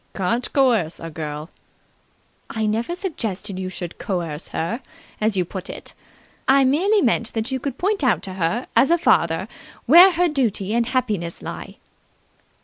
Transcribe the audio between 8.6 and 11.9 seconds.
as a father, where her duty and happiness lie."